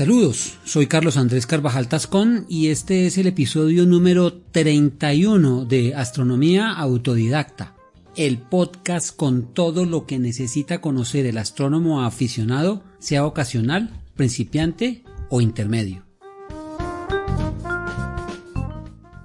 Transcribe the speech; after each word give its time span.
Saludos, 0.00 0.56
soy 0.64 0.86
Carlos 0.86 1.18
Andrés 1.18 1.46
Carvajal 1.46 1.86
Tascón 1.86 2.46
y 2.48 2.68
este 2.68 3.04
es 3.04 3.18
el 3.18 3.26
episodio 3.26 3.84
número 3.84 4.32
31 4.32 5.66
de 5.66 5.94
Astronomía 5.94 6.72
Autodidacta, 6.72 7.74
el 8.16 8.38
podcast 8.38 9.14
con 9.14 9.52
todo 9.52 9.84
lo 9.84 10.06
que 10.06 10.18
necesita 10.18 10.80
conocer 10.80 11.26
el 11.26 11.36
astrónomo 11.36 12.00
aficionado, 12.00 12.82
sea 12.98 13.26
ocasional, 13.26 13.90
principiante 14.16 15.04
o 15.28 15.42
intermedio. 15.42 16.02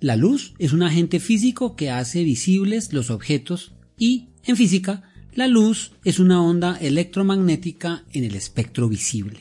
La 0.00 0.16
luz 0.16 0.54
es 0.58 0.72
un 0.72 0.82
agente 0.82 1.20
físico 1.20 1.74
que 1.74 1.90
hace 1.90 2.22
visibles 2.22 2.92
los 2.92 3.10
objetos 3.10 3.72
y, 3.98 4.28
en 4.44 4.56
física, 4.56 5.02
la 5.32 5.48
luz 5.48 5.92
es 6.04 6.18
una 6.18 6.42
onda 6.42 6.76
electromagnética 6.80 8.04
en 8.12 8.24
el 8.24 8.34
espectro 8.34 8.88
visible. 8.88 9.40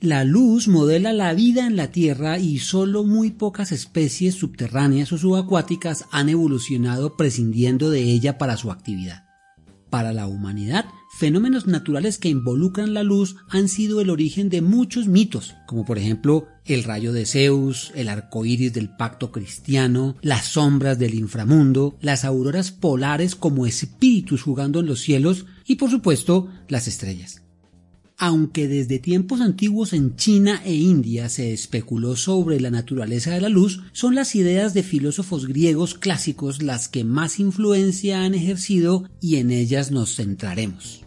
La 0.00 0.24
luz 0.24 0.66
modela 0.66 1.12
la 1.12 1.32
vida 1.34 1.66
en 1.66 1.76
la 1.76 1.92
Tierra 1.92 2.38
y 2.38 2.58
solo 2.58 3.04
muy 3.04 3.30
pocas 3.30 3.70
especies 3.70 4.34
subterráneas 4.34 5.12
o 5.12 5.18
subacuáticas 5.18 6.06
han 6.10 6.28
evolucionado 6.28 7.16
prescindiendo 7.16 7.90
de 7.90 8.00
ella 8.02 8.38
para 8.38 8.56
su 8.56 8.70
actividad. 8.72 9.26
Para 9.90 10.12
la 10.12 10.26
humanidad, 10.26 10.86
fenómenos 11.12 11.66
naturales 11.66 12.18
que 12.18 12.28
involucran 12.28 12.94
la 12.94 13.02
luz 13.02 13.36
han 13.48 13.68
sido 13.68 14.00
el 14.00 14.10
origen 14.10 14.48
de 14.48 14.62
muchos 14.62 15.06
mitos, 15.06 15.54
como 15.66 15.84
por 15.84 15.98
ejemplo 15.98 16.48
el 16.64 16.84
rayo 16.84 17.12
de 17.12 17.26
Zeus, 17.26 17.92
el 17.94 18.08
arco 18.08 18.44
iris 18.44 18.72
del 18.72 18.88
pacto 18.96 19.30
cristiano, 19.30 20.16
las 20.22 20.46
sombras 20.46 20.98
del 20.98 21.14
inframundo, 21.14 21.96
las 22.00 22.24
auroras 22.24 22.72
polares 22.72 23.34
como 23.34 23.66
espíritus 23.66 24.42
jugando 24.42 24.80
en 24.80 24.86
los 24.86 25.00
cielos 25.00 25.46
y 25.66 25.76
por 25.76 25.90
supuesto 25.90 26.48
las 26.68 26.88
estrellas 26.88 27.42
aunque 28.22 28.68
desde 28.68 29.00
tiempos 29.00 29.40
antiguos 29.40 29.92
en 29.92 30.14
China 30.14 30.62
e 30.64 30.74
India 30.74 31.28
se 31.28 31.52
especuló 31.52 32.14
sobre 32.14 32.60
la 32.60 32.70
naturaleza 32.70 33.32
de 33.32 33.40
la 33.40 33.48
luz, 33.48 33.80
son 33.92 34.14
las 34.14 34.36
ideas 34.36 34.74
de 34.74 34.84
filósofos 34.84 35.48
griegos 35.48 35.94
clásicos 35.94 36.62
las 36.62 36.88
que 36.88 37.02
más 37.02 37.40
influencia 37.40 38.22
han 38.22 38.34
ejercido 38.34 39.10
y 39.20 39.38
en 39.38 39.50
ellas 39.50 39.90
nos 39.90 40.14
centraremos. 40.14 41.01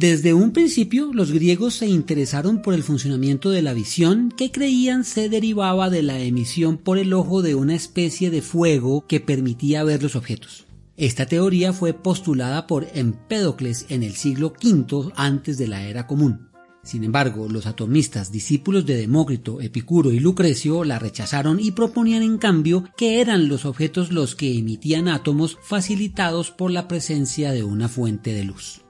Desde 0.00 0.32
un 0.32 0.52
principio, 0.52 1.12
los 1.12 1.30
griegos 1.30 1.74
se 1.74 1.86
interesaron 1.86 2.62
por 2.62 2.72
el 2.72 2.82
funcionamiento 2.82 3.50
de 3.50 3.60
la 3.60 3.74
visión 3.74 4.32
que 4.34 4.50
creían 4.50 5.04
se 5.04 5.28
derivaba 5.28 5.90
de 5.90 6.02
la 6.02 6.18
emisión 6.20 6.78
por 6.78 6.96
el 6.96 7.12
ojo 7.12 7.42
de 7.42 7.54
una 7.54 7.74
especie 7.74 8.30
de 8.30 8.40
fuego 8.40 9.04
que 9.06 9.20
permitía 9.20 9.84
ver 9.84 10.02
los 10.02 10.16
objetos. 10.16 10.64
Esta 10.96 11.26
teoría 11.26 11.74
fue 11.74 11.92
postulada 11.92 12.66
por 12.66 12.88
Empédocles 12.94 13.84
en 13.90 14.02
el 14.02 14.14
siglo 14.14 14.54
V 14.62 15.12
antes 15.16 15.58
de 15.58 15.68
la 15.68 15.82
era 15.82 16.06
común. 16.06 16.49
Sin 16.82 17.04
embargo, 17.04 17.46
los 17.48 17.66
atomistas 17.66 18.32
discípulos 18.32 18.86
de 18.86 18.96
Demócrito, 18.96 19.60
Epicuro 19.60 20.12
y 20.12 20.18
Lucrecio 20.18 20.82
la 20.84 20.98
rechazaron 20.98 21.60
y 21.60 21.72
proponían 21.72 22.22
en 22.22 22.38
cambio 22.38 22.84
que 22.96 23.20
eran 23.20 23.48
los 23.48 23.66
objetos 23.66 24.12
los 24.12 24.34
que 24.34 24.56
emitían 24.56 25.08
átomos 25.08 25.58
facilitados 25.62 26.50
por 26.50 26.70
la 26.70 26.88
presencia 26.88 27.52
de 27.52 27.64
una 27.64 27.88
fuente 27.88 28.32
de 28.32 28.44
luz. 28.44 28.82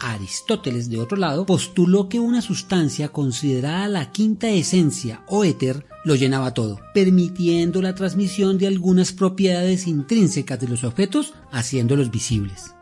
Aristóteles, 0.00 0.90
de 0.90 0.98
otro 0.98 1.16
lado, 1.16 1.46
postuló 1.46 2.08
que 2.08 2.20
una 2.20 2.42
sustancia 2.42 3.08
considerada 3.08 3.88
la 3.88 4.10
quinta 4.10 4.50
esencia 4.50 5.24
o 5.28 5.44
éter 5.44 5.86
lo 6.04 6.16
llenaba 6.16 6.52
todo, 6.52 6.78
permitiendo 6.92 7.80
la 7.80 7.94
transmisión 7.94 8.58
de 8.58 8.66
algunas 8.66 9.12
propiedades 9.12 9.86
intrínsecas 9.86 10.60
de 10.60 10.68
los 10.68 10.84
objetos, 10.84 11.32
haciéndolos 11.50 12.10
visibles. 12.10 12.73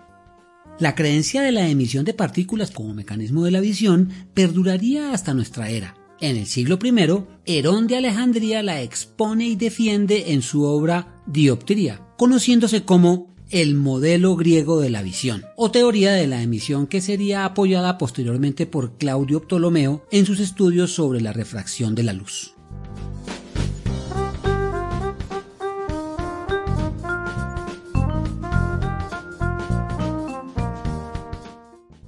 La 0.82 0.96
creencia 0.96 1.42
de 1.42 1.52
la 1.52 1.68
emisión 1.68 2.04
de 2.04 2.12
partículas 2.12 2.72
como 2.72 2.92
mecanismo 2.92 3.44
de 3.44 3.52
la 3.52 3.60
visión 3.60 4.08
perduraría 4.34 5.12
hasta 5.12 5.32
nuestra 5.32 5.70
era. 5.70 5.94
En 6.20 6.36
el 6.36 6.46
siglo 6.46 6.76
I, 6.82 7.24
Herón 7.46 7.86
de 7.86 7.98
Alejandría 7.98 8.64
la 8.64 8.82
expone 8.82 9.46
y 9.46 9.54
defiende 9.54 10.32
en 10.32 10.42
su 10.42 10.64
obra 10.64 11.22
Dioptría, 11.24 12.04
conociéndose 12.18 12.82
como 12.82 13.32
el 13.50 13.76
modelo 13.76 14.34
griego 14.34 14.80
de 14.80 14.90
la 14.90 15.02
visión, 15.02 15.44
o 15.56 15.70
teoría 15.70 16.14
de 16.14 16.26
la 16.26 16.42
emisión 16.42 16.88
que 16.88 17.00
sería 17.00 17.44
apoyada 17.44 17.96
posteriormente 17.96 18.66
por 18.66 18.98
Claudio 18.98 19.40
Ptolomeo 19.42 20.04
en 20.10 20.26
sus 20.26 20.40
estudios 20.40 20.92
sobre 20.92 21.20
la 21.20 21.32
refracción 21.32 21.94
de 21.94 22.02
la 22.02 22.12
luz. 22.12 22.51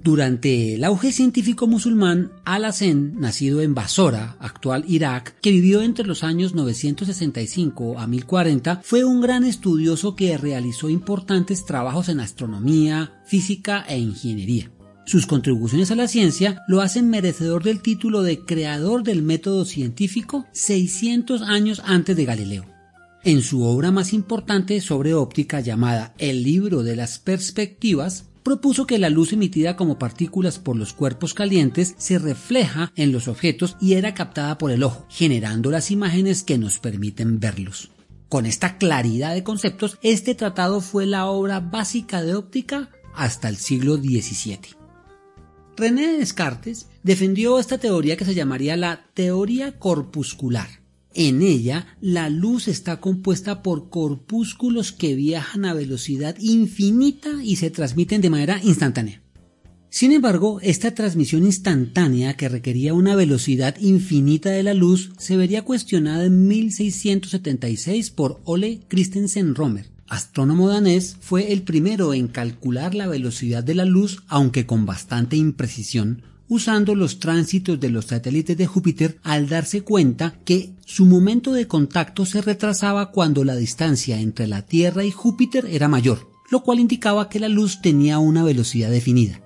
Durante 0.05 0.75
el 0.75 0.85
auge 0.85 1.13
científico 1.13 1.67
musulmán, 1.67 2.31
Al-Hassen, 2.45 3.19
nacido 3.19 3.63
en 3.63 3.75
Basora, 3.75 4.37
actual 4.39 4.85
Irak, 4.87 5.35
que 5.41 5.51
vivió 5.51 5.81
entre 5.81 6.07
los 6.07 6.23
años 6.25 6.55
965 6.55 7.99
a 7.99 8.07
1040, 8.07 8.83
fue 8.85 9.05
un 9.05 9.23
gran 9.23 9.45
estudioso 9.45 10.15
que 10.15 10.37
realizó 10.37 10.91
importantes 10.91 11.65
trabajos 11.65 12.11
en 12.11 12.21
astronomía, 12.21 13.23
física 13.25 13.83
e 13.89 13.97
ingeniería. 13.97 14.71
Sus 15.07 15.27
contribuciones 15.27 15.91
a 15.91 15.95
la 15.95 16.07
ciencia 16.07 16.61
lo 16.69 16.83
hacen 16.83 17.09
merecedor 17.09 17.63
del 17.63 17.81
título 17.81 18.23
de 18.23 18.41
creador 18.41 19.05
del 19.05 19.23
método 19.23 19.65
científico 19.65 20.45
600 20.53 21.41
años 21.41 21.81
antes 21.83 22.15
de 22.15 22.27
Galileo. 22.27 22.67
En 23.23 23.41
su 23.41 23.63
obra 23.63 23.91
más 23.91 24.13
importante 24.13 24.83
sobre 24.83 25.15
óptica 25.15 25.61
llamada 25.61 26.13
El 26.19 26.43
libro 26.43 26.83
de 26.83 26.95
las 26.95 27.19
perspectivas, 27.19 28.27
propuso 28.45 28.87
que 28.87 28.99
la 28.99 29.11
luz 29.11 29.33
emitida 29.33 29.75
como 29.75 29.99
partículas 29.99 30.61
por 30.61 30.77
los 30.77 30.93
cuerpos 30.93 31.35
calientes 31.35 31.95
se 31.99 32.19
refleja 32.21 32.93
en 32.95 33.11
los 33.11 33.27
objetos 33.27 33.77
y 33.81 33.95
era 33.95 34.15
captada 34.15 34.59
por 34.59 34.71
el 34.71 34.85
ojo, 34.85 35.07
generando 35.09 35.71
las 35.71 35.91
imágenes 35.91 36.45
que 36.45 36.59
nos 36.59 36.79
permiten 36.79 37.41
verlos. 37.41 37.91
Con 38.29 38.47
esta 38.47 38.79
claridad 38.79 39.35
de 39.35 39.43
conceptos, 39.43 39.99
este 40.03 40.35
tratado 40.35 40.81
fue 40.81 41.07
la 41.07 41.27
obra 41.27 41.61
básica 41.61 42.23
de 42.23 42.35
óptica 42.35 42.91
hasta 43.15 43.49
el 43.49 43.57
siglo 43.57 43.97
XVII. 43.97 44.77
René 45.77 46.19
Descartes 46.19 46.89
defendió 47.03 47.59
esta 47.59 47.79
teoría 47.79 48.17
que 48.17 48.25
se 48.25 48.35
llamaría 48.35 48.77
la 48.77 49.07
teoría 49.15 49.79
corpuscular 49.79 50.84
en 51.15 51.43
ella, 51.43 51.87
la 52.01 52.29
luz 52.29 52.69
está 52.69 53.01
compuesta 53.01 53.63
por 53.63 53.89
corpúsculos 53.89 54.93
que 54.93 55.15
viajan 55.15 55.65
a 55.65 55.75
velocidad 55.75 56.37
infinita 56.39 57.43
y 57.43 57.57
se 57.57 57.71
transmiten 57.71 58.21
de 58.21 58.31
manera 58.31 58.61
instantánea. 58.63 59.23
Sin 59.91 60.11
embargo, 60.11 60.59
esta 60.61 60.93
transmisión 60.93 61.45
instantánea 61.45 62.37
que 62.37 62.49
requería 62.49 62.95
una 62.95 63.15
velocidad 63.15 63.77
infinita 63.79 64.51
de 64.51 64.65
la 64.65 64.75
luz 64.75 65.13
se 65.19 65.37
vería 65.37 65.63
cuestionada 65.63 66.25
en 66.25 66.49
1676 66.49 68.11
por 68.11 68.41
Ole 68.45 68.81
Christensen 68.89 69.55
Romer, 69.55 69.91
astrónomo 70.09 70.69
danés, 70.69 71.17
fue 71.21 71.53
el 71.53 71.63
primero 71.63 72.13
en 72.13 72.27
calcular 72.27 72.95
la 72.97 73.07
velocidad 73.07 73.63
de 73.63 73.77
la 73.77 73.85
luz, 73.85 74.25
aunque 74.27 74.67
con 74.67 74.85
bastante 74.85 75.37
imprecisión, 75.37 76.23
usando 76.55 76.95
los 76.95 77.19
tránsitos 77.19 77.81
de 77.81 77.91
los 77.91 78.07
satélites 78.07 78.57
de 78.57 78.67
Júpiter 78.67 79.19
al 79.23 79.49
darse 79.49 79.83
cuenta 79.83 80.39
que 80.45 80.71
su 80.87 81.05
momento 81.05 81.53
de 81.53 81.67
contacto 81.67 82.25
se 82.25 82.41
retrasaba 82.41 83.11
cuando 83.11 83.43
la 83.45 83.57
distancia 83.57 84.21
entre 84.21 84.47
la 84.47 84.63
Tierra 84.63 85.05
y 85.05 85.11
Júpiter 85.11 85.67
era 85.69 85.89
mayor, 85.89 86.31
lo 86.51 86.63
cual 86.63 86.79
indicaba 86.81 87.29
que 87.29 87.41
la 87.41 87.49
luz 87.49 87.83
tenía 87.83 88.19
una 88.19 88.45
velocidad 88.45 88.91
definida. 88.91 89.41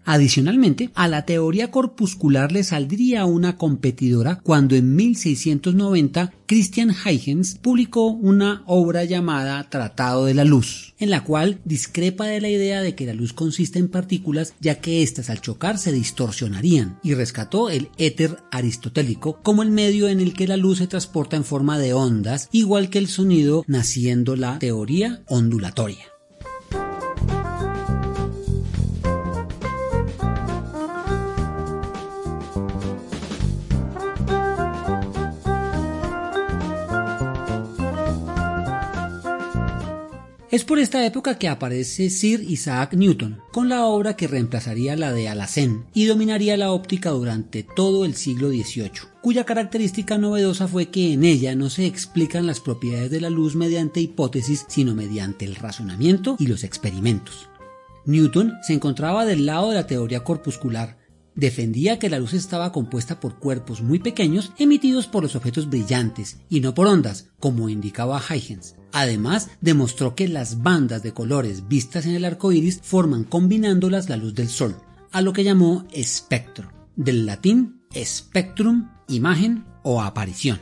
Adicionalmente, 0.04 0.90
a 0.94 1.08
la 1.08 1.24
teoría 1.24 1.70
corpuscular 1.70 2.52
le 2.52 2.62
saldría 2.62 3.24
una 3.24 3.56
competidora 3.56 4.40
cuando 4.40 4.76
en 4.76 4.94
1690 4.94 6.32
Christian 6.46 6.90
Huygens 6.90 7.58
publicó 7.60 8.08
una 8.08 8.62
obra 8.66 9.04
llamada 9.04 9.68
Tratado 9.70 10.26
de 10.26 10.34
la 10.34 10.44
Luz, 10.44 10.94
en 10.98 11.08
la 11.08 11.24
cual 11.24 11.60
discrepa 11.64 12.26
de 12.26 12.42
la 12.42 12.50
idea 12.50 12.82
de 12.82 12.94
que 12.94 13.06
la 13.06 13.14
luz 13.14 13.32
consiste 13.32 13.78
en 13.78 13.88
partículas 13.88 14.54
ya 14.60 14.80
que 14.80 15.02
éstas 15.02 15.30
al 15.30 15.40
chocar 15.40 15.78
se 15.78 15.90
distorsionarían 15.90 16.98
y 17.02 17.14
rescató 17.14 17.70
el 17.70 17.88
éter 17.96 18.38
aristotélico 18.50 19.40
como 19.42 19.62
el 19.62 19.70
medio 19.70 20.08
en 20.08 20.20
el 20.20 20.34
que 20.34 20.46
la 20.46 20.58
luz 20.58 20.78
se 20.78 20.86
transporta 20.86 21.36
en 21.36 21.44
forma 21.44 21.78
de 21.78 21.94
ondas, 21.94 22.48
igual 22.52 22.90
que 22.90 22.98
el 22.98 23.08
sonido 23.08 23.64
naciendo 23.66 24.36
la 24.36 24.58
teoría 24.58 25.22
ondulatoria. 25.26 26.13
Es 40.54 40.62
por 40.62 40.78
esta 40.78 41.04
época 41.04 41.36
que 41.36 41.48
aparece 41.48 42.10
Sir 42.10 42.40
Isaac 42.48 42.94
Newton, 42.94 43.40
con 43.50 43.68
la 43.68 43.86
obra 43.86 44.14
que 44.14 44.28
reemplazaría 44.28 44.94
la 44.94 45.12
de 45.12 45.28
Alhazen 45.28 45.86
y 45.92 46.04
dominaría 46.04 46.56
la 46.56 46.70
óptica 46.70 47.10
durante 47.10 47.64
todo 47.64 48.04
el 48.04 48.14
siglo 48.14 48.50
XVIII, 48.50 48.92
cuya 49.20 49.42
característica 49.42 50.16
novedosa 50.16 50.68
fue 50.68 50.90
que 50.90 51.12
en 51.12 51.24
ella 51.24 51.56
no 51.56 51.70
se 51.70 51.86
explican 51.86 52.46
las 52.46 52.60
propiedades 52.60 53.10
de 53.10 53.20
la 53.20 53.30
luz 53.30 53.56
mediante 53.56 53.98
hipótesis, 53.98 54.64
sino 54.68 54.94
mediante 54.94 55.44
el 55.44 55.56
razonamiento 55.56 56.36
y 56.38 56.46
los 56.46 56.62
experimentos. 56.62 57.48
Newton 58.06 58.52
se 58.62 58.74
encontraba 58.74 59.26
del 59.26 59.46
lado 59.46 59.70
de 59.70 59.74
la 59.74 59.88
teoría 59.88 60.22
corpuscular, 60.22 60.98
defendía 61.34 61.98
que 61.98 62.08
la 62.08 62.20
luz 62.20 62.32
estaba 62.32 62.70
compuesta 62.70 63.18
por 63.18 63.40
cuerpos 63.40 63.82
muy 63.82 63.98
pequeños 63.98 64.52
emitidos 64.56 65.08
por 65.08 65.24
los 65.24 65.34
objetos 65.34 65.68
brillantes 65.68 66.36
y 66.48 66.60
no 66.60 66.74
por 66.74 66.86
ondas, 66.86 67.30
como 67.40 67.68
indicaba 67.68 68.22
Huygens. 68.30 68.76
Además, 68.96 69.50
demostró 69.60 70.14
que 70.14 70.28
las 70.28 70.62
bandas 70.62 71.02
de 71.02 71.12
colores 71.12 71.66
vistas 71.66 72.06
en 72.06 72.14
el 72.14 72.24
arco 72.24 72.52
iris 72.52 72.78
forman 72.80 73.24
combinándolas 73.24 74.08
la 74.08 74.16
luz 74.16 74.36
del 74.36 74.48
sol, 74.48 74.76
a 75.10 75.20
lo 75.20 75.32
que 75.32 75.42
llamó 75.42 75.84
espectro, 75.90 76.70
del 76.94 77.26
latín 77.26 77.80
spectrum, 77.92 78.88
imagen 79.08 79.64
o 79.82 80.00
aparición. 80.00 80.60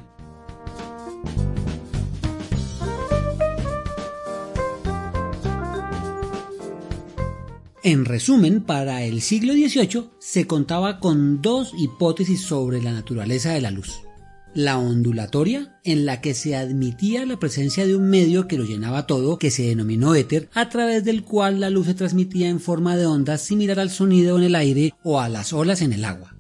En 7.84 8.06
resumen, 8.06 8.62
para 8.62 9.02
el 9.02 9.20
siglo 9.20 9.52
XVIII 9.52 10.08
se 10.19 10.46
contaba 10.46 11.00
con 11.00 11.43
dos 11.43 11.75
hipótesis 11.76 12.40
sobre 12.40 12.81
la 12.81 12.93
naturaleza 12.93 13.50
de 13.50 13.61
la 13.61 13.70
luz 13.70 14.05
la 14.54 14.78
ondulatoria, 14.78 15.78
en 15.84 16.04
la 16.04 16.20
que 16.20 16.34
se 16.34 16.56
admitía 16.56 17.25
la 17.25 17.38
presencia 17.38 17.87
de 17.87 17.96
un 17.96 18.08
medio 18.08 18.46
que 18.46 18.58
lo 18.58 18.64
llenaba 18.64 19.06
todo, 19.06 19.38
que 19.38 19.50
se 19.50 19.64
denominó 19.64 20.14
éter, 20.14 20.49
a 20.52 20.69
través 20.69 21.04
del 21.04 21.25
cual 21.25 21.60
la 21.60 21.70
luz 21.70 21.87
se 21.87 21.94
transmitía 21.94 22.49
en 22.49 22.60
forma 22.60 22.96
de 22.96 23.06
ondas 23.06 23.40
similar 23.40 23.81
al 23.81 23.90
sonido 23.90 24.37
en 24.37 24.44
el 24.44 24.54
aire 24.54 24.94
o 25.02 25.20
a 25.20 25.28
las 25.28 25.52
olas 25.52 25.81
en 25.82 25.93
el 25.93 26.04
agua. 26.04 26.37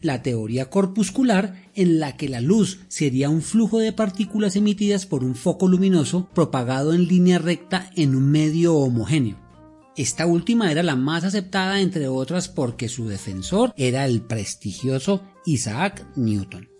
La 0.00 0.22
teoría 0.22 0.68
corpuscular, 0.68 1.70
en 1.74 1.98
la 1.98 2.16
que 2.16 2.28
la 2.28 2.40
luz 2.40 2.80
sería 2.88 3.30
un 3.30 3.40
flujo 3.40 3.78
de 3.78 3.92
partículas 3.92 4.54
emitidas 4.54 5.06
por 5.06 5.24
un 5.24 5.34
foco 5.34 5.66
luminoso 5.66 6.28
propagado 6.34 6.92
en 6.92 7.08
línea 7.08 7.38
recta 7.38 7.90
en 7.96 8.14
un 8.14 8.30
medio 8.30 8.74
homogéneo. 8.74 9.38
Esta 9.96 10.26
última 10.26 10.72
era 10.72 10.82
la 10.82 10.96
más 10.96 11.24
aceptada 11.24 11.80
entre 11.80 12.08
otras 12.08 12.48
porque 12.48 12.88
su 12.88 13.06
defensor 13.06 13.72
era 13.76 14.04
el 14.06 14.22
prestigioso 14.22 15.22
Isaac 15.46 16.04
Newton. 16.16 16.73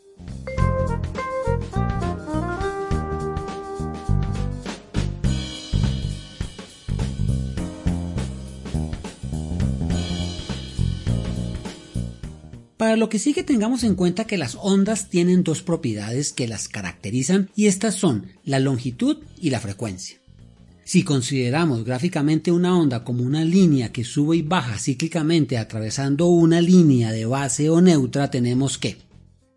Para 12.84 12.96
lo 12.96 13.08
que 13.08 13.18
sigue 13.18 13.42
tengamos 13.42 13.82
en 13.82 13.94
cuenta 13.94 14.26
que 14.26 14.36
las 14.36 14.58
ondas 14.60 15.08
tienen 15.08 15.42
dos 15.42 15.62
propiedades 15.62 16.34
que 16.34 16.46
las 16.46 16.68
caracterizan 16.68 17.48
y 17.56 17.66
estas 17.66 17.94
son 17.94 18.26
la 18.44 18.60
longitud 18.60 19.18
y 19.40 19.48
la 19.48 19.58
frecuencia. 19.58 20.18
Si 20.84 21.02
consideramos 21.02 21.84
gráficamente 21.84 22.52
una 22.52 22.78
onda 22.78 23.02
como 23.02 23.24
una 23.24 23.42
línea 23.42 23.90
que 23.90 24.04
sube 24.04 24.36
y 24.36 24.42
baja 24.42 24.78
cíclicamente 24.78 25.56
atravesando 25.56 26.26
una 26.26 26.60
línea 26.60 27.10
de 27.10 27.24
base 27.24 27.70
o 27.70 27.80
neutra, 27.80 28.30
tenemos 28.30 28.76
que 28.76 28.98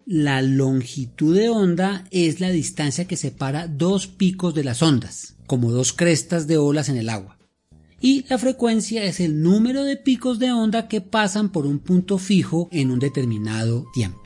la 0.07 0.42
longitud 0.42 1.36
de 1.36 1.50
onda 1.50 2.06
es 2.09 2.39
la 2.39 2.50
distancia 2.50 3.06
que 3.06 3.18
separa 3.18 3.68
dos 3.68 4.07
picos 4.07 4.56
de 4.56 4.63
las 4.63 4.81
ondas, 4.81 5.36
como 5.45 5.71
dos 5.71 5.94
crestas 5.94 6.48
de 6.48 6.57
olas 6.57 6.89
en 6.89 6.98
el 6.98 7.09
agua 7.09 7.38
y 8.00 8.25
la 8.29 8.38
frecuencia 8.38 9.03
es 9.03 9.20
el 9.20 9.41
número 9.41 9.84
de 9.84 9.98
picos 9.98 10.39
de 10.39 10.51
onda 10.51 10.88
que 10.88 11.01
pasan 11.01 11.51
por 11.51 11.65
un 11.65 11.79
punto 11.79 12.17
fijo 12.17 12.70
en 12.72 12.91
un 12.91 13.00
determinado 13.00 13.86
tiempo. 13.93 14.22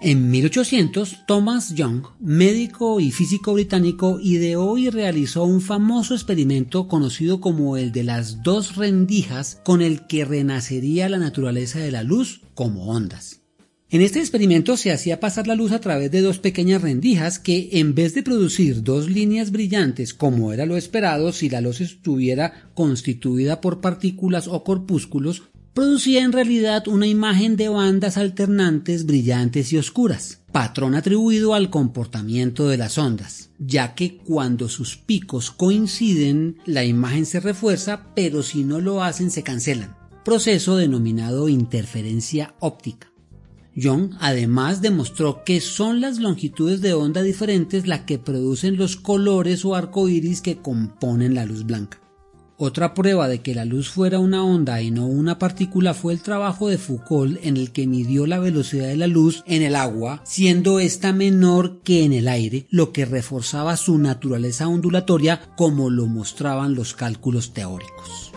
En 0.00 0.30
1800, 0.30 1.26
Thomas 1.26 1.74
Young, 1.74 2.04
médico 2.20 3.00
y 3.00 3.10
físico 3.10 3.52
británico, 3.52 4.20
ideó 4.22 4.78
y 4.78 4.90
realizó 4.90 5.42
un 5.42 5.60
famoso 5.60 6.14
experimento 6.14 6.86
conocido 6.86 7.40
como 7.40 7.76
el 7.76 7.90
de 7.90 8.04
las 8.04 8.44
dos 8.44 8.76
rendijas 8.76 9.60
con 9.64 9.82
el 9.82 10.06
que 10.06 10.24
renacería 10.24 11.08
la 11.08 11.18
naturaleza 11.18 11.80
de 11.80 11.90
la 11.90 12.04
luz 12.04 12.42
como 12.54 12.86
ondas. 12.86 13.37
En 13.90 14.02
este 14.02 14.18
experimento 14.18 14.76
se 14.76 14.92
hacía 14.92 15.18
pasar 15.18 15.46
la 15.46 15.54
luz 15.54 15.72
a 15.72 15.80
través 15.80 16.10
de 16.10 16.20
dos 16.20 16.38
pequeñas 16.38 16.82
rendijas 16.82 17.38
que, 17.38 17.70
en 17.72 17.94
vez 17.94 18.12
de 18.12 18.22
producir 18.22 18.82
dos 18.82 19.08
líneas 19.08 19.50
brillantes 19.50 20.12
como 20.12 20.52
era 20.52 20.66
lo 20.66 20.76
esperado 20.76 21.32
si 21.32 21.48
la 21.48 21.62
luz 21.62 21.80
estuviera 21.80 22.70
constituida 22.74 23.62
por 23.62 23.80
partículas 23.80 24.46
o 24.46 24.62
corpúsculos, 24.62 25.44
producía 25.72 26.22
en 26.22 26.32
realidad 26.32 26.86
una 26.86 27.06
imagen 27.06 27.56
de 27.56 27.70
bandas 27.70 28.18
alternantes 28.18 29.06
brillantes 29.06 29.72
y 29.72 29.78
oscuras, 29.78 30.42
patrón 30.52 30.94
atribuido 30.94 31.54
al 31.54 31.70
comportamiento 31.70 32.68
de 32.68 32.76
las 32.76 32.98
ondas, 32.98 33.52
ya 33.58 33.94
que 33.94 34.18
cuando 34.18 34.68
sus 34.68 34.98
picos 34.98 35.50
coinciden 35.50 36.58
la 36.66 36.84
imagen 36.84 37.24
se 37.24 37.40
refuerza, 37.40 38.12
pero 38.14 38.42
si 38.42 38.64
no 38.64 38.82
lo 38.82 39.02
hacen 39.02 39.30
se 39.30 39.42
cancelan, 39.42 39.96
proceso 40.26 40.76
denominado 40.76 41.48
interferencia 41.48 42.54
óptica. 42.60 43.08
Young 43.78 44.10
además 44.20 44.82
demostró 44.82 45.44
que 45.44 45.60
son 45.60 46.00
las 46.00 46.18
longitudes 46.18 46.80
de 46.80 46.94
onda 46.94 47.22
diferentes 47.22 47.86
las 47.86 48.00
que 48.00 48.18
producen 48.18 48.76
los 48.76 48.96
colores 48.96 49.64
o 49.64 49.74
arcoíris 49.74 50.40
que 50.40 50.58
componen 50.58 51.34
la 51.34 51.44
luz 51.44 51.64
blanca. 51.64 52.00
Otra 52.60 52.92
prueba 52.92 53.28
de 53.28 53.40
que 53.40 53.54
la 53.54 53.64
luz 53.64 53.88
fuera 53.88 54.18
una 54.18 54.42
onda 54.42 54.82
y 54.82 54.90
no 54.90 55.06
una 55.06 55.38
partícula 55.38 55.94
fue 55.94 56.12
el 56.12 56.22
trabajo 56.22 56.68
de 56.68 56.76
Foucault 56.76 57.38
en 57.44 57.56
el 57.56 57.70
que 57.70 57.86
midió 57.86 58.26
la 58.26 58.40
velocidad 58.40 58.88
de 58.88 58.96
la 58.96 59.06
luz 59.06 59.44
en 59.46 59.62
el 59.62 59.76
agua, 59.76 60.22
siendo 60.24 60.80
esta 60.80 61.12
menor 61.12 61.82
que 61.82 62.02
en 62.02 62.12
el 62.12 62.26
aire, 62.26 62.66
lo 62.70 62.92
que 62.92 63.04
reforzaba 63.04 63.76
su 63.76 63.96
naturaleza 63.98 64.66
ondulatoria 64.66 65.40
como 65.56 65.88
lo 65.88 66.06
mostraban 66.06 66.74
los 66.74 66.94
cálculos 66.94 67.54
teóricos. 67.54 68.32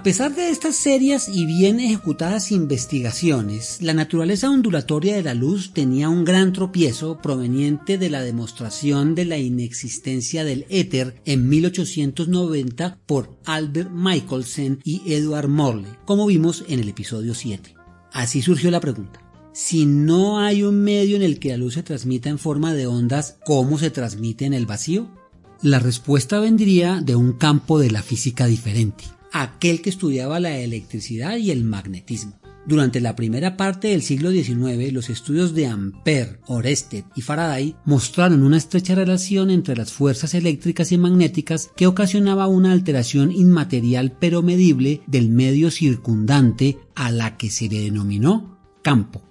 A 0.00 0.02
pesar 0.02 0.34
de 0.34 0.48
estas 0.48 0.76
serias 0.76 1.28
y 1.28 1.44
bien 1.44 1.78
ejecutadas 1.78 2.52
investigaciones, 2.52 3.82
la 3.82 3.92
naturaleza 3.92 4.48
ondulatoria 4.48 5.14
de 5.14 5.22
la 5.22 5.34
luz 5.34 5.74
tenía 5.74 6.08
un 6.08 6.24
gran 6.24 6.54
tropiezo 6.54 7.18
proveniente 7.18 7.98
de 7.98 8.08
la 8.08 8.22
demostración 8.22 9.14
de 9.14 9.26
la 9.26 9.36
inexistencia 9.36 10.42
del 10.42 10.64
éter 10.70 11.20
en 11.26 11.50
1890 11.50 12.98
por 13.04 13.36
Albert 13.44 13.90
Michelson 13.90 14.80
y 14.84 15.02
Edward 15.04 15.48
Morley, 15.48 15.92
como 16.06 16.24
vimos 16.24 16.64
en 16.66 16.80
el 16.80 16.88
episodio 16.88 17.34
7. 17.34 17.74
Así 18.10 18.40
surgió 18.40 18.70
la 18.70 18.80
pregunta. 18.80 19.20
Si 19.52 19.84
no 19.84 20.38
hay 20.38 20.62
un 20.62 20.82
medio 20.82 21.16
en 21.16 21.22
el 21.22 21.38
que 21.38 21.50
la 21.50 21.58
luz 21.58 21.74
se 21.74 21.82
transmita 21.82 22.30
en 22.30 22.38
forma 22.38 22.72
de 22.72 22.86
ondas, 22.86 23.36
¿cómo 23.44 23.76
se 23.76 23.90
transmite 23.90 24.46
en 24.46 24.54
el 24.54 24.64
vacío? 24.64 25.10
La 25.60 25.78
respuesta 25.78 26.40
vendría 26.40 27.02
de 27.02 27.16
un 27.16 27.34
campo 27.34 27.78
de 27.78 27.90
la 27.90 28.02
física 28.02 28.46
diferente 28.46 29.04
aquel 29.32 29.82
que 29.82 29.90
estudiaba 29.90 30.40
la 30.40 30.56
electricidad 30.58 31.36
y 31.36 31.50
el 31.50 31.64
magnetismo. 31.64 32.40
Durante 32.66 33.00
la 33.00 33.16
primera 33.16 33.56
parte 33.56 33.88
del 33.88 34.02
siglo 34.02 34.30
XIX, 34.30 34.92
los 34.92 35.08
estudios 35.08 35.54
de 35.54 35.66
Ampère, 35.66 36.38
Orested 36.46 37.04
y 37.16 37.22
Faraday 37.22 37.74
mostraron 37.84 38.42
una 38.42 38.58
estrecha 38.58 38.94
relación 38.94 39.50
entre 39.50 39.74
las 39.74 39.92
fuerzas 39.92 40.34
eléctricas 40.34 40.92
y 40.92 40.98
magnéticas 40.98 41.70
que 41.74 41.86
ocasionaba 41.86 42.46
una 42.48 42.72
alteración 42.72 43.32
inmaterial 43.32 44.16
pero 44.20 44.42
medible 44.42 45.00
del 45.06 45.30
medio 45.30 45.70
circundante 45.70 46.78
a 46.94 47.10
la 47.10 47.36
que 47.38 47.50
se 47.50 47.68
le 47.68 47.80
denominó 47.80 48.58
campo. 48.82 49.22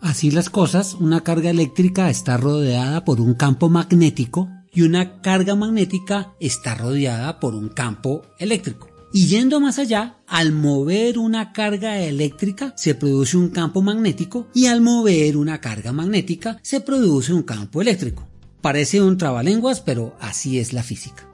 Así 0.00 0.30
las 0.30 0.50
cosas, 0.50 0.94
una 0.94 1.22
carga 1.22 1.50
eléctrica 1.50 2.10
está 2.10 2.36
rodeada 2.36 3.04
por 3.04 3.20
un 3.20 3.34
campo 3.34 3.70
magnético 3.70 4.50
y 4.72 4.82
una 4.82 5.22
carga 5.22 5.56
magnética 5.56 6.34
está 6.38 6.74
rodeada 6.74 7.40
por 7.40 7.54
un 7.54 7.70
campo 7.70 8.22
eléctrico. 8.38 8.95
Y 9.16 9.28
yendo 9.28 9.60
más 9.60 9.78
allá, 9.78 10.18
al 10.26 10.52
mover 10.52 11.18
una 11.18 11.54
carga 11.54 12.02
eléctrica 12.02 12.74
se 12.76 12.94
produce 12.94 13.38
un 13.38 13.48
campo 13.48 13.80
magnético 13.80 14.46
y 14.52 14.66
al 14.66 14.82
mover 14.82 15.38
una 15.38 15.58
carga 15.58 15.90
magnética 15.90 16.58
se 16.60 16.82
produce 16.82 17.32
un 17.32 17.42
campo 17.42 17.80
eléctrico. 17.80 18.28
Parece 18.60 19.00
un 19.00 19.16
trabalenguas, 19.16 19.80
pero 19.80 20.14
así 20.20 20.58
es 20.58 20.74
la 20.74 20.82
física. 20.82 21.26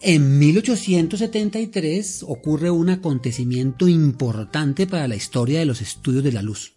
En 0.00 0.40
1873 0.40 2.24
ocurre 2.26 2.72
un 2.72 2.90
acontecimiento 2.90 3.86
importante 3.86 4.88
para 4.88 5.06
la 5.06 5.14
historia 5.14 5.60
de 5.60 5.66
los 5.66 5.80
estudios 5.80 6.24
de 6.24 6.32
la 6.32 6.42
luz. 6.42 6.74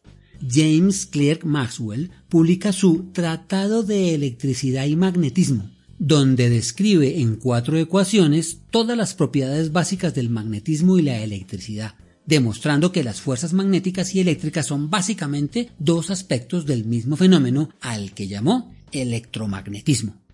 James 0.47 1.05
Clerk 1.05 1.45
Maxwell 1.45 2.11
publica 2.29 2.71
su 2.71 3.05
Tratado 3.13 3.83
de 3.83 4.13
Electricidad 4.13 4.85
y 4.85 4.95
Magnetismo, 4.95 5.69
donde 5.99 6.49
describe 6.49 7.19
en 7.19 7.35
cuatro 7.35 7.77
ecuaciones 7.77 8.59
todas 8.69 8.97
las 8.97 9.13
propiedades 9.13 9.71
básicas 9.71 10.13
del 10.13 10.29
magnetismo 10.29 10.97
y 10.97 11.01
la 11.01 11.19
electricidad, 11.19 11.95
demostrando 12.25 12.91
que 12.91 13.03
las 13.03 13.21
fuerzas 13.21 13.53
magnéticas 13.53 14.13
y 14.13 14.19
eléctricas 14.19 14.67
son 14.67 14.89
básicamente 14.89 15.69
dos 15.79 16.09
aspectos 16.09 16.65
del 16.65 16.85
mismo 16.85 17.15
fenómeno 17.15 17.69
al 17.81 18.13
que 18.13 18.27
llamó 18.27 18.73
electromagnetismo. 18.91 20.26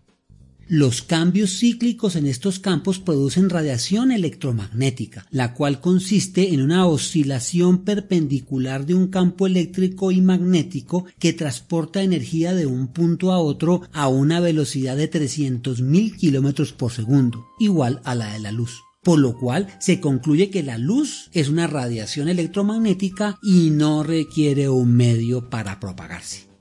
Los 0.69 1.01
cambios 1.01 1.59
cíclicos 1.59 2.15
en 2.15 2.25
estos 2.25 2.59
campos 2.59 2.99
producen 2.99 3.49
radiación 3.49 4.11
electromagnética, 4.11 5.25
la 5.29 5.53
cual 5.53 5.81
consiste 5.81 6.53
en 6.53 6.61
una 6.61 6.85
oscilación 6.85 7.83
perpendicular 7.83 8.85
de 8.85 8.95
un 8.95 9.07
campo 9.07 9.45
eléctrico 9.45 10.11
y 10.11 10.21
magnético 10.21 11.05
que 11.19 11.33
transporta 11.33 12.01
energía 12.01 12.53
de 12.53 12.65
un 12.65 12.87
punto 12.87 13.33
a 13.33 13.39
otro 13.39 13.81
a 13.91 14.07
una 14.07 14.39
velocidad 14.39 14.95
de 14.95 15.11
300.000 15.11 16.15
kilómetros 16.15 16.71
por 16.71 16.93
segundo, 16.93 17.45
igual 17.59 17.99
a 18.05 18.15
la 18.15 18.31
de 18.33 18.39
la 18.39 18.51
luz 18.51 18.83
por 19.03 19.19
lo 19.19 19.37
cual 19.37 19.67
se 19.79 19.99
concluye 19.99 20.49
que 20.49 20.63
la 20.63 20.77
luz 20.77 21.29
es 21.33 21.49
una 21.49 21.67
radiación 21.67 22.29
electromagnética 22.29 23.37
y 23.43 23.69
no 23.69 24.01
requiere 24.01 24.69
un 24.69 24.95
medio 24.95 25.49
para 25.49 25.79
propagarse. 25.81 26.52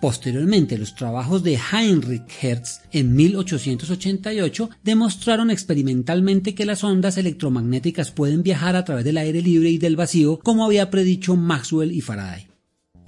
Posteriormente, 0.00 0.78
los 0.78 0.94
trabajos 0.94 1.42
de 1.42 1.58
Heinrich 1.72 2.22
Hertz 2.40 2.82
en 2.92 3.16
1888 3.16 4.70
demostraron 4.84 5.50
experimentalmente 5.50 6.54
que 6.54 6.66
las 6.66 6.84
ondas 6.84 7.18
electromagnéticas 7.18 8.12
pueden 8.12 8.44
viajar 8.44 8.76
a 8.76 8.84
través 8.84 9.04
del 9.04 9.16
aire 9.16 9.42
libre 9.42 9.70
y 9.70 9.78
del 9.78 9.96
vacío, 9.96 10.38
como 10.38 10.64
había 10.64 10.90
predicho 10.90 11.34
Maxwell 11.34 11.90
y 11.90 12.00
Faraday. 12.00 12.46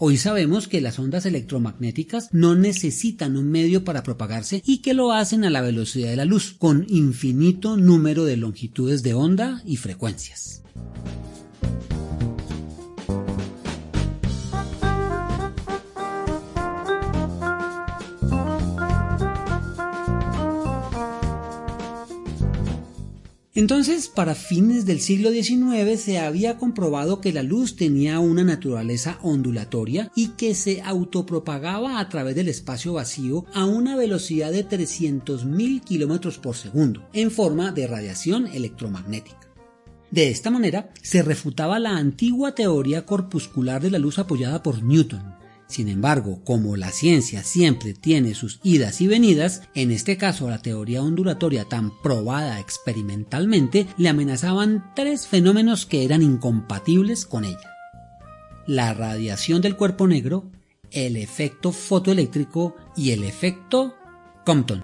Hoy 0.03 0.17
sabemos 0.17 0.67
que 0.67 0.81
las 0.81 0.99
ondas 0.99 1.27
electromagnéticas 1.27 2.31
no 2.33 2.57
necesitan 2.57 3.37
un 3.37 3.51
medio 3.51 3.85
para 3.85 4.03
propagarse 4.03 4.63
y 4.65 4.79
que 4.79 4.95
lo 4.95 5.13
hacen 5.13 5.45
a 5.45 5.51
la 5.51 5.61
velocidad 5.61 6.09
de 6.09 6.17
la 6.17 6.25
luz, 6.25 6.57
con 6.59 6.87
infinito 6.89 7.77
número 7.77 8.25
de 8.25 8.39
longitudes 8.39 9.03
de 9.03 9.15
onda 9.15 9.63
y 9.67 9.77
frecuencias. 9.77 10.63
Entonces, 23.61 24.09
para 24.09 24.35
fines 24.35 24.87
del 24.87 25.03
siglo 25.03 25.31
XIX 25.31 26.01
se 26.01 26.19
había 26.19 26.57
comprobado 26.57 27.21
que 27.21 27.31
la 27.31 27.43
luz 27.43 27.77
tenía 27.77 28.19
una 28.19 28.43
naturaleza 28.43 29.19
ondulatoria 29.21 30.11
y 30.17 30.29
que 30.29 30.55
se 30.55 30.81
autopropagaba 30.81 32.01
a 32.01 32.09
través 32.09 32.35
del 32.35 32.49
espacio 32.49 32.95
vacío 32.95 33.45
a 33.53 33.67
una 33.67 33.97
velocidad 33.97 34.51
de 34.51 34.67
300.000 34.67 35.85
km 35.85 36.41
por 36.41 36.57
segundo, 36.57 37.07
en 37.13 37.31
forma 37.31 37.71
de 37.71 37.87
radiación 37.87 38.47
electromagnética. 38.47 39.53
De 40.11 40.31
esta 40.31 40.51
manera, 40.51 40.95
se 41.03 41.21
refutaba 41.21 41.79
la 41.79 41.99
antigua 41.99 42.55
teoría 42.55 43.05
corpuscular 43.05 43.83
de 43.83 43.91
la 43.91 43.99
luz 43.99 44.19
apoyada 44.19 44.63
por 44.63 44.83
Newton, 44.83 45.35
sin 45.71 45.89
embargo, 45.89 46.43
como 46.45 46.77
la 46.77 46.91
ciencia 46.91 47.45
siempre 47.45 47.95
tiene 47.95 48.35
sus 48.35 48.59
idas 48.65 49.01
y 49.01 49.07
venidas, 49.07 49.63
en 49.75 49.93
este 49.93 50.17
caso 50.17 50.51
la 50.51 50.59
teoría 50.59 51.03
ondulatoria 51.03 51.65
tan 51.65 51.93
probada 52.03 52.59
experimentalmente 52.59 53.87
le 53.97 54.09
amenazaban 54.09 54.93
tres 54.97 55.29
fenómenos 55.29 55.87
que 55.87 56.05
eran 56.05 56.23
incompatibles 56.23 57.25
con 57.25 57.45
ella. 57.45 57.71
La 58.67 58.95
radiación 58.95 59.63
del 59.63 59.77
cuerpo 59.77 60.09
negro, 60.09 60.51
el 60.91 61.17
efecto 61.17 61.71
fotoeléctrico 61.71 62.75
y 62.97 63.13
el 63.13 63.23
efecto 63.23 63.95
Compton. 64.45 64.83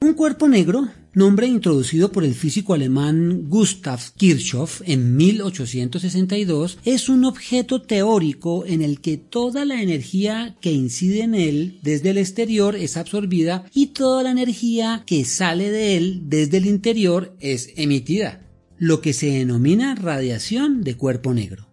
Un 0.00 0.14
cuerpo 0.14 0.48
negro 0.48 0.88
nombre 1.12 1.46
introducido 1.46 2.12
por 2.12 2.24
el 2.24 2.34
físico 2.34 2.74
alemán 2.74 3.48
Gustav 3.48 4.00
Kirchhoff 4.16 4.82
en 4.84 5.16
1862, 5.16 6.78
es 6.84 7.08
un 7.08 7.24
objeto 7.24 7.82
teórico 7.82 8.64
en 8.66 8.82
el 8.82 9.00
que 9.00 9.16
toda 9.16 9.64
la 9.64 9.82
energía 9.82 10.56
que 10.60 10.72
incide 10.72 11.22
en 11.22 11.34
él 11.34 11.78
desde 11.82 12.10
el 12.10 12.18
exterior 12.18 12.76
es 12.76 12.96
absorbida 12.96 13.64
y 13.74 13.88
toda 13.88 14.22
la 14.22 14.30
energía 14.30 15.02
que 15.06 15.24
sale 15.24 15.70
de 15.70 15.96
él 15.96 16.22
desde 16.26 16.58
el 16.58 16.66
interior 16.66 17.34
es 17.40 17.70
emitida, 17.76 18.46
lo 18.78 19.00
que 19.00 19.12
se 19.12 19.30
denomina 19.30 19.96
radiación 19.96 20.82
de 20.84 20.96
cuerpo 20.96 21.34
negro. 21.34 21.66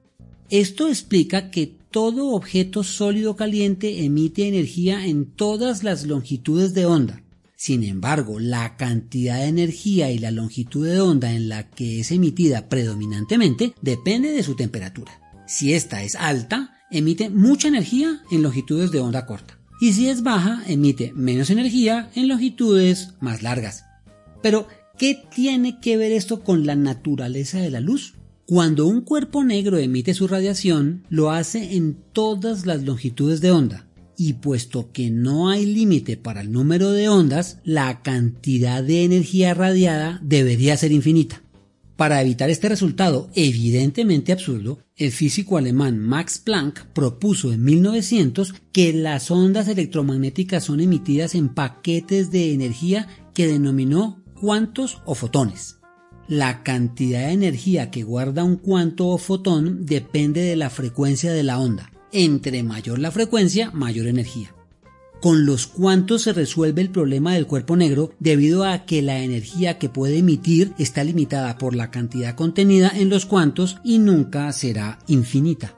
Esto 0.50 0.88
explica 0.88 1.52
que 1.52 1.78
todo 1.92 2.30
objeto 2.30 2.84
sólido 2.84 3.36
caliente 3.36 4.04
emite 4.04 4.48
energía 4.48 5.06
en 5.06 5.26
todas 5.26 5.84
las 5.84 6.06
longitudes 6.06 6.74
de 6.74 6.86
onda, 6.86 7.24
sin 7.58 7.84
embargo, 7.84 8.40
la 8.40 8.78
cantidad 8.78 9.38
de 9.38 9.48
energía 9.48 10.12
y 10.12 10.20
la 10.20 10.30
longitud 10.30 10.88
de 10.88 11.02
onda 11.02 11.34
en 11.34 11.50
la 11.50 11.68
que 11.72 12.00
es 12.00 12.12
emitida 12.12 12.70
predominantemente 12.70 13.74
depende 13.82 14.32
de 14.32 14.44
su 14.44 14.56
temperatura. 14.56 15.20
Si 15.48 15.74
esta 15.74 16.04
es 16.04 16.14
alta, 16.14 16.76
emite 16.92 17.32
mucha 17.32 17.68
energía 17.68 18.22
en 18.30 18.44
longitudes 18.44 18.92
de 18.92 19.00
onda 19.00 19.26
corta. 19.26 19.58
Y 19.82 19.94
si 19.94 20.08
es 20.08 20.22
baja, 20.22 20.62
emite 20.68 21.14
menos 21.14 21.50
energía 21.50 22.12
en 22.14 22.28
longitudes 22.28 23.16
más 23.22 23.42
largas. 23.42 23.86
Pero, 24.44 24.68
¿qué 25.00 25.20
tiene 25.34 25.80
que 25.80 25.98
ver 25.98 26.12
esto 26.12 26.44
con 26.44 26.68
la 26.68 26.76
naturaleza 26.76 27.58
de 27.58 27.72
la 27.72 27.80
luz? 27.80 28.14
Cuando 28.46 28.86
un 28.86 29.02
cuerpo 29.02 29.44
negro 29.44 29.80
emite 29.80 30.14
su 30.14 30.28
radiación, 30.28 31.06
lo 31.10 31.32
hace 31.32 31.76
en 31.76 31.98
todas 32.14 32.68
las 32.68 32.84
longitudes 32.84 33.42
de 33.42 33.50
onda 33.50 33.87
y 34.18 34.34
puesto 34.34 34.92
que 34.92 35.10
no 35.12 35.50
hay 35.50 35.66
límite 35.66 36.18
para 36.18 36.42
el 36.42 36.52
número 36.52 36.92
de 36.92 37.08
ondas, 37.08 37.60
la 37.64 38.02
cantidad 38.02 38.84
de 38.84 39.04
energía 39.04 39.54
radiada 39.54 40.20
debería 40.24 40.76
ser 40.76 40.92
infinita. 40.92 41.44
Para 41.96 42.22
evitar 42.22 42.50
este 42.52 42.70
resultado 42.70 43.30
evidentemente 43.34 44.32
absurdo, 44.32 44.80
el 44.96 45.12
físico 45.12 45.58
alemán 45.58 45.98
Max 45.98 46.38
Planck 46.38 46.86
propuso 46.94 47.52
en 47.52 47.64
1900 47.64 48.54
que 48.72 48.94
las 48.94 49.32
ondas 49.32 49.68
electromagnéticas 49.68 50.64
son 50.64 50.80
emitidas 50.80 51.34
en 51.34 51.50
paquetes 51.50 52.30
de 52.30 52.54
energía 52.54 53.08
que 53.34 53.48
denominó 53.48 54.24
cuantos 54.40 55.02
o 55.06 55.16
fotones. 55.16 55.78
La 56.28 56.62
cantidad 56.62 57.28
de 57.28 57.32
energía 57.32 57.90
que 57.90 58.04
guarda 58.04 58.44
un 58.44 58.58
cuanto 58.58 59.08
o 59.08 59.18
fotón 59.18 59.86
depende 59.86 60.42
de 60.42 60.56
la 60.56 60.70
frecuencia 60.70 61.32
de 61.32 61.44
la 61.44 61.58
onda. 61.58 61.92
Entre 62.12 62.64
mayor 62.64 63.00
la 63.00 63.12
frecuencia, 63.12 63.72
mayor 63.72 64.08
energía. 64.08 64.54
Con 65.22 65.46
los 65.46 65.68
cuantos 65.68 66.22
se 66.22 66.34
resuelve 66.34 66.82
el 66.82 66.90
problema 66.90 67.34
del 67.34 67.48
cuerpo 67.48 67.76
negro 67.76 68.14
debido 68.20 68.64
a 68.64 68.86
que 68.86 69.02
la 69.02 69.20
energía 69.20 69.78
que 69.78 69.90
puede 69.90 70.20
emitir 70.20 70.74
está 70.78 71.04
limitada 71.04 71.58
por 71.58 71.76
la 71.76 71.92
cantidad 71.92 72.36
contenida 72.36 72.92
en 72.96 73.10
los 73.10 73.26
cuantos 73.26 73.78
y 73.84 73.98
nunca 73.98 74.52
será 74.54 75.00
infinita. 75.08 75.76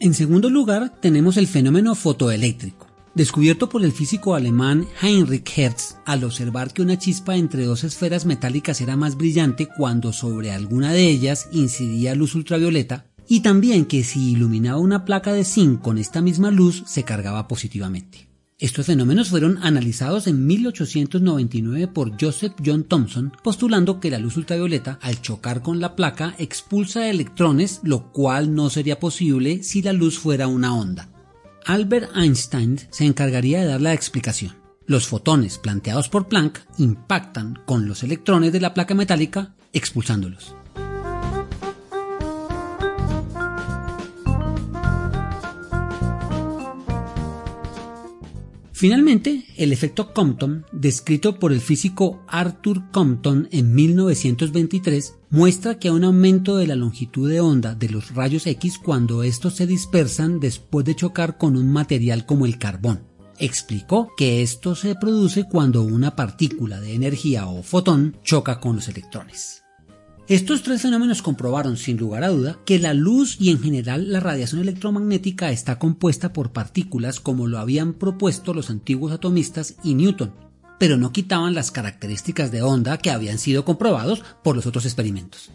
En 0.00 0.14
segundo 0.14 0.48
lugar, 0.48 1.00
tenemos 1.00 1.36
el 1.36 1.46
fenómeno 1.46 1.94
fotoeléctrico. 1.94 2.87
Descubierto 3.14 3.68
por 3.68 3.84
el 3.84 3.92
físico 3.92 4.34
alemán 4.34 4.86
Heinrich 5.02 5.50
Hertz 5.56 5.96
al 6.04 6.24
observar 6.24 6.72
que 6.72 6.82
una 6.82 6.98
chispa 6.98 7.36
entre 7.36 7.64
dos 7.64 7.82
esferas 7.82 8.26
metálicas 8.26 8.80
era 8.80 8.96
más 8.96 9.16
brillante 9.16 9.68
cuando 9.76 10.12
sobre 10.12 10.52
alguna 10.52 10.92
de 10.92 11.08
ellas 11.08 11.48
incidía 11.52 12.14
luz 12.14 12.34
ultravioleta, 12.34 13.06
y 13.26 13.40
también 13.40 13.86
que 13.86 14.04
si 14.04 14.32
iluminaba 14.32 14.78
una 14.78 15.04
placa 15.04 15.32
de 15.32 15.44
zinc 15.44 15.82
con 15.82 15.98
esta 15.98 16.20
misma 16.20 16.50
luz 16.50 16.84
se 16.86 17.02
cargaba 17.02 17.48
positivamente. 17.48 18.28
Estos 18.60 18.86
fenómenos 18.86 19.28
fueron 19.28 19.58
analizados 19.62 20.26
en 20.26 20.46
1899 20.46 21.86
por 21.88 22.20
Joseph 22.20 22.54
John 22.64 22.84
Thomson, 22.84 23.32
postulando 23.44 24.00
que 24.00 24.10
la 24.10 24.18
luz 24.18 24.36
ultravioleta, 24.36 24.98
al 25.00 25.22
chocar 25.22 25.62
con 25.62 25.78
la 25.78 25.94
placa, 25.94 26.34
expulsa 26.38 27.08
electrones, 27.08 27.80
lo 27.84 28.10
cual 28.10 28.54
no 28.54 28.68
sería 28.68 28.98
posible 28.98 29.62
si 29.62 29.82
la 29.82 29.92
luz 29.92 30.18
fuera 30.18 30.48
una 30.48 30.74
onda. 30.74 31.08
Albert 31.68 32.16
Einstein 32.16 32.78
se 32.88 33.04
encargaría 33.04 33.60
de 33.60 33.66
dar 33.66 33.82
la 33.82 33.92
explicación. 33.92 34.56
Los 34.86 35.06
fotones 35.06 35.58
planteados 35.58 36.08
por 36.08 36.26
Planck 36.26 36.60
impactan 36.78 37.58
con 37.66 37.86
los 37.86 38.02
electrones 38.02 38.54
de 38.54 38.60
la 38.60 38.72
placa 38.72 38.94
metálica, 38.94 39.54
expulsándolos. 39.74 40.56
Finalmente, 48.78 49.44
el 49.56 49.72
efecto 49.72 50.14
Compton, 50.14 50.64
descrito 50.70 51.40
por 51.40 51.50
el 51.50 51.60
físico 51.60 52.22
Arthur 52.28 52.92
Compton 52.92 53.48
en 53.50 53.74
1923, 53.74 55.16
muestra 55.30 55.80
que 55.80 55.88
hay 55.88 55.94
un 55.94 56.04
aumento 56.04 56.56
de 56.56 56.68
la 56.68 56.76
longitud 56.76 57.28
de 57.28 57.40
onda 57.40 57.74
de 57.74 57.88
los 57.88 58.14
rayos 58.14 58.46
X 58.46 58.78
cuando 58.78 59.24
estos 59.24 59.56
se 59.56 59.66
dispersan 59.66 60.38
después 60.38 60.86
de 60.86 60.94
chocar 60.94 61.38
con 61.38 61.56
un 61.56 61.72
material 61.72 62.24
como 62.24 62.46
el 62.46 62.56
carbón. 62.56 63.02
Explicó 63.40 64.12
que 64.16 64.42
esto 64.42 64.76
se 64.76 64.94
produce 64.94 65.48
cuando 65.50 65.82
una 65.82 66.14
partícula 66.14 66.80
de 66.80 66.94
energía 66.94 67.48
o 67.48 67.64
fotón 67.64 68.16
choca 68.22 68.60
con 68.60 68.76
los 68.76 68.86
electrones. 68.86 69.64
Estos 70.28 70.62
tres 70.62 70.82
fenómenos 70.82 71.22
comprobaron, 71.22 71.78
sin 71.78 71.96
lugar 71.96 72.22
a 72.22 72.28
duda, 72.28 72.58
que 72.66 72.78
la 72.78 72.92
luz 72.92 73.38
y 73.40 73.48
en 73.48 73.62
general 73.62 74.12
la 74.12 74.20
radiación 74.20 74.60
electromagnética 74.60 75.50
está 75.50 75.78
compuesta 75.78 76.34
por 76.34 76.52
partículas 76.52 77.18
como 77.18 77.46
lo 77.46 77.58
habían 77.58 77.94
propuesto 77.94 78.52
los 78.52 78.68
antiguos 78.68 79.10
atomistas 79.10 79.76
y 79.82 79.94
Newton, 79.94 80.34
pero 80.78 80.98
no 80.98 81.12
quitaban 81.12 81.54
las 81.54 81.70
características 81.70 82.52
de 82.52 82.60
onda 82.60 82.98
que 82.98 83.10
habían 83.10 83.38
sido 83.38 83.64
comprobados 83.64 84.22
por 84.44 84.54
los 84.54 84.66
otros 84.66 84.84
experimentos. 84.84 85.50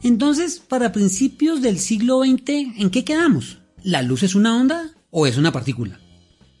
Entonces, 0.00 0.60
para 0.60 0.92
principios 0.92 1.60
del 1.60 1.80
siglo 1.80 2.20
XX, 2.20 2.78
¿en 2.78 2.90
qué 2.90 3.04
quedamos? 3.04 3.58
¿La 3.82 4.02
luz 4.02 4.22
es 4.22 4.36
una 4.36 4.56
onda? 4.56 4.93
O 5.14 5.26
es 5.26 5.38
una 5.38 5.52
partícula. 5.52 6.00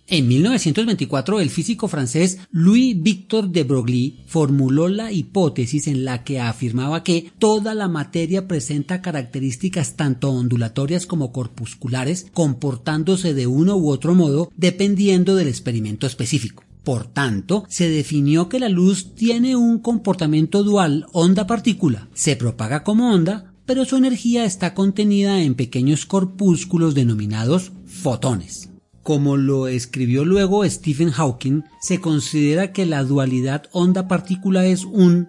En 0.06 0.28
1924 0.28 1.40
el 1.40 1.50
físico 1.50 1.88
francés 1.88 2.38
Louis-Victor 2.52 3.48
de 3.48 3.64
Broglie 3.64 4.16
formuló 4.26 4.88
la 4.88 5.10
hipótesis 5.10 5.88
en 5.88 6.04
la 6.04 6.24
que 6.24 6.40
afirmaba 6.40 7.02
que 7.02 7.32
toda 7.38 7.74
la 7.74 7.88
materia 7.88 8.46
presenta 8.46 9.00
características 9.00 9.96
tanto 9.96 10.30
ondulatorias 10.30 11.06
como 11.06 11.32
corpusculares, 11.32 12.26
comportándose 12.34 13.32
de 13.32 13.46
uno 13.46 13.76
u 13.76 13.88
otro 13.88 14.14
modo 14.14 14.52
dependiendo 14.56 15.36
del 15.36 15.48
experimento 15.48 16.06
específico. 16.06 16.64
Por 16.84 17.06
tanto, 17.06 17.64
se 17.70 17.88
definió 17.88 18.50
que 18.50 18.60
la 18.60 18.68
luz 18.68 19.14
tiene 19.14 19.56
un 19.56 19.78
comportamiento 19.78 20.62
dual 20.62 21.06
onda-partícula, 21.12 22.08
se 22.12 22.36
propaga 22.36 22.84
como 22.84 23.10
onda, 23.10 23.53
pero 23.66 23.84
su 23.84 23.96
energía 23.96 24.44
está 24.44 24.74
contenida 24.74 25.42
en 25.42 25.54
pequeños 25.54 26.06
corpúsculos 26.06 26.94
denominados 26.94 27.72
fotones. 27.86 28.70
Como 29.02 29.36
lo 29.36 29.68
escribió 29.68 30.24
luego 30.24 30.64
Stephen 30.64 31.10
Hawking, 31.10 31.62
se 31.82 32.00
considera 32.00 32.72
que 32.72 32.86
la 32.86 33.04
dualidad 33.04 33.64
onda-partícula 33.72 34.64
es 34.64 34.84
un, 34.84 35.28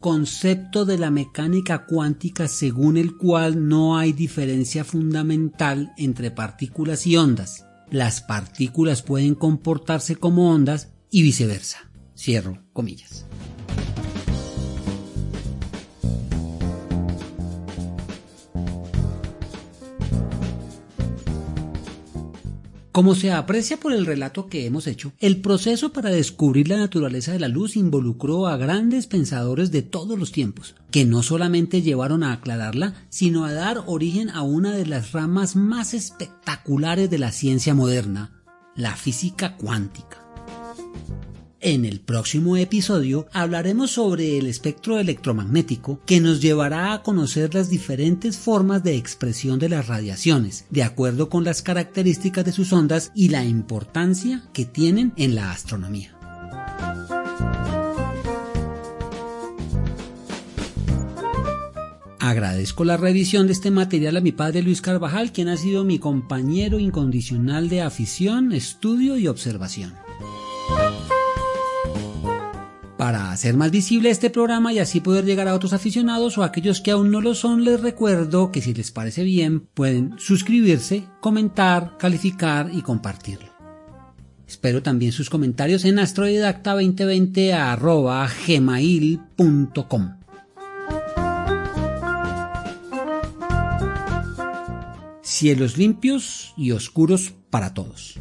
concepto 0.00 0.84
de 0.84 0.98
la 0.98 1.10
mecánica 1.10 1.86
cuántica 1.86 2.46
según 2.46 2.98
el 2.98 3.16
cual 3.16 3.68
no 3.68 3.96
hay 3.96 4.12
diferencia 4.12 4.84
fundamental 4.84 5.94
entre 5.96 6.30
partículas 6.30 7.06
y 7.06 7.16
ondas. 7.16 7.64
Las 7.90 8.20
partículas 8.20 9.00
pueden 9.00 9.34
comportarse 9.34 10.16
como 10.16 10.50
ondas 10.50 10.90
y 11.10 11.22
viceversa. 11.22 11.90
Cierro 12.14 12.62
comillas. 12.74 13.24
Como 22.94 23.16
se 23.16 23.32
aprecia 23.32 23.80
por 23.80 23.92
el 23.92 24.06
relato 24.06 24.46
que 24.46 24.66
hemos 24.66 24.86
hecho, 24.86 25.12
el 25.18 25.40
proceso 25.40 25.92
para 25.92 26.10
descubrir 26.10 26.68
la 26.68 26.76
naturaleza 26.76 27.32
de 27.32 27.40
la 27.40 27.48
luz 27.48 27.74
involucró 27.74 28.46
a 28.46 28.56
grandes 28.56 29.08
pensadores 29.08 29.72
de 29.72 29.82
todos 29.82 30.16
los 30.16 30.30
tiempos, 30.30 30.76
que 30.92 31.04
no 31.04 31.24
solamente 31.24 31.82
llevaron 31.82 32.22
a 32.22 32.32
aclararla, 32.32 32.94
sino 33.08 33.46
a 33.46 33.52
dar 33.52 33.82
origen 33.86 34.30
a 34.30 34.42
una 34.42 34.76
de 34.76 34.86
las 34.86 35.10
ramas 35.10 35.56
más 35.56 35.92
espectaculares 35.92 37.10
de 37.10 37.18
la 37.18 37.32
ciencia 37.32 37.74
moderna, 37.74 38.44
la 38.76 38.94
física 38.94 39.56
cuántica. 39.56 40.23
En 41.66 41.86
el 41.86 42.00
próximo 42.00 42.58
episodio 42.58 43.26
hablaremos 43.32 43.92
sobre 43.92 44.36
el 44.36 44.48
espectro 44.48 44.98
electromagnético 44.98 45.98
que 46.04 46.20
nos 46.20 46.42
llevará 46.42 46.92
a 46.92 47.02
conocer 47.02 47.54
las 47.54 47.70
diferentes 47.70 48.36
formas 48.36 48.84
de 48.84 48.96
expresión 48.96 49.58
de 49.58 49.70
las 49.70 49.86
radiaciones, 49.86 50.66
de 50.68 50.82
acuerdo 50.82 51.30
con 51.30 51.42
las 51.42 51.62
características 51.62 52.44
de 52.44 52.52
sus 52.52 52.70
ondas 52.74 53.12
y 53.14 53.30
la 53.30 53.46
importancia 53.46 54.42
que 54.52 54.66
tienen 54.66 55.14
en 55.16 55.36
la 55.36 55.52
astronomía. 55.52 56.14
Agradezco 62.18 62.84
la 62.84 62.98
revisión 62.98 63.46
de 63.46 63.54
este 63.54 63.70
material 63.70 64.18
a 64.18 64.20
mi 64.20 64.32
padre 64.32 64.60
Luis 64.60 64.82
Carvajal, 64.82 65.32
quien 65.32 65.48
ha 65.48 65.56
sido 65.56 65.82
mi 65.82 65.98
compañero 65.98 66.78
incondicional 66.78 67.70
de 67.70 67.80
afición, 67.80 68.52
estudio 68.52 69.16
y 69.16 69.28
observación. 69.28 70.03
Para 73.14 73.30
hacer 73.30 73.54
más 73.56 73.70
visible 73.70 74.10
este 74.10 74.28
programa 74.28 74.72
y 74.72 74.80
así 74.80 74.98
poder 74.98 75.24
llegar 75.24 75.46
a 75.46 75.54
otros 75.54 75.72
aficionados 75.72 76.36
o 76.36 76.42
aquellos 76.42 76.80
que 76.80 76.90
aún 76.90 77.12
no 77.12 77.20
lo 77.20 77.36
son, 77.36 77.64
les 77.64 77.80
recuerdo 77.80 78.50
que 78.50 78.60
si 78.60 78.74
les 78.74 78.90
parece 78.90 79.22
bien 79.22 79.60
pueden 79.60 80.18
suscribirse, 80.18 81.06
comentar, 81.20 81.96
calificar 81.96 82.70
y 82.72 82.82
compartirlo. 82.82 83.50
Espero 84.48 84.82
también 84.82 85.12
sus 85.12 85.30
comentarios 85.30 85.84
en 85.84 85.98
astrodidacta2020 85.98 87.52
Cielos 95.22 95.78
limpios 95.78 96.52
y 96.56 96.72
oscuros 96.72 97.32
para 97.48 97.74
todos. 97.74 98.18